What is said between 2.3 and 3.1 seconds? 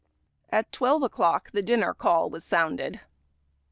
was sounded.